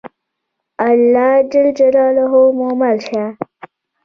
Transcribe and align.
الله 0.87 1.31
ج 1.51 1.53
مو 2.59 2.67
مل 2.81 2.97
شه. 3.07 3.25